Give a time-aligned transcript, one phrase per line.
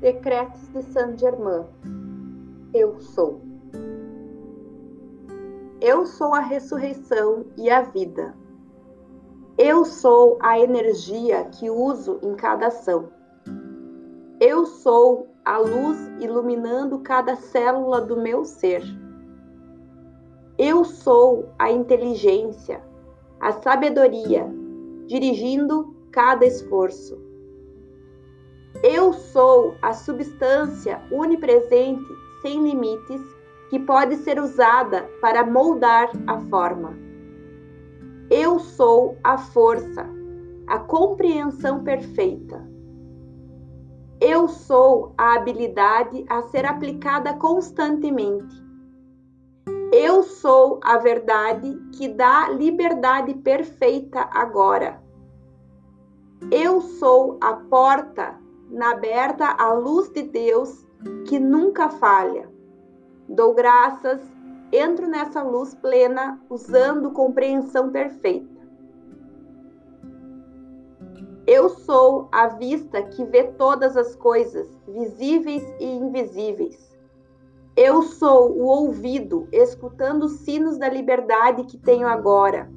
[0.00, 1.66] Decretos de Saint-Germain.
[2.72, 3.42] Eu sou.
[5.78, 8.34] Eu sou a ressurreição e a vida.
[9.58, 13.10] Eu sou a energia que uso em cada ação.
[14.40, 18.82] Eu sou a luz iluminando cada célula do meu ser.
[20.56, 22.82] Eu sou a inteligência,
[23.38, 24.50] a sabedoria,
[25.06, 27.29] dirigindo cada esforço.
[29.10, 32.06] Eu sou a substância onipresente,
[32.42, 33.20] sem limites,
[33.68, 36.96] que pode ser usada para moldar a forma.
[38.30, 40.06] Eu sou a força,
[40.68, 42.64] a compreensão perfeita.
[44.20, 48.62] Eu sou a habilidade a ser aplicada constantemente.
[49.92, 55.02] Eu sou a verdade que dá liberdade perfeita agora.
[56.52, 58.39] Eu sou a porta
[58.70, 60.86] na aberta à luz de Deus
[61.26, 62.48] que nunca falha.
[63.28, 64.20] Dou graças,
[64.72, 68.60] entro nessa luz plena usando compreensão perfeita.
[71.46, 76.90] Eu sou a vista que vê todas as coisas, visíveis e invisíveis.
[77.76, 82.70] Eu sou o ouvido, escutando os sinos da liberdade que tenho agora.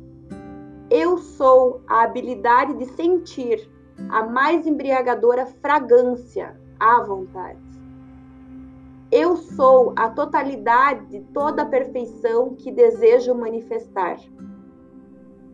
[0.90, 3.70] Eu sou a habilidade de sentir,
[4.10, 7.60] a mais embriagadora fragrância à vontade.
[9.12, 14.18] Eu sou a totalidade de toda a perfeição que desejo manifestar.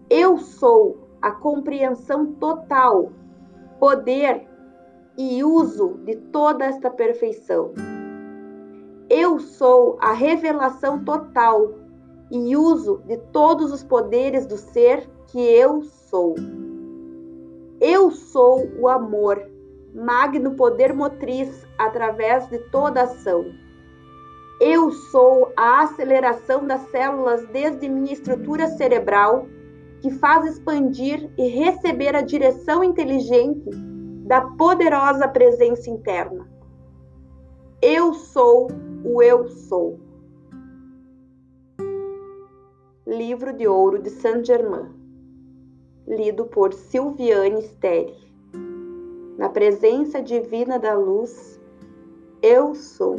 [0.09, 3.11] Eu sou a compreensão total,
[3.79, 4.47] poder
[5.17, 7.73] e uso de toda esta perfeição.
[9.09, 11.73] Eu sou a revelação total
[12.31, 16.35] e uso de todos os poderes do ser que eu sou.
[17.81, 19.41] Eu sou o amor,
[19.93, 23.45] magno poder motriz através de toda ação.
[24.59, 29.47] Eu sou a aceleração das células desde minha estrutura cerebral,
[30.01, 33.69] que faz expandir e receber a direção inteligente
[34.25, 36.49] da poderosa presença interna.
[37.81, 38.67] Eu sou
[39.05, 39.97] o Eu Sou.
[43.07, 44.98] Livro de Ouro de Saint-Germain
[46.19, 48.13] lido por Silviane Steri.
[49.37, 51.57] Na presença divina da luz,
[52.41, 53.15] eu sou.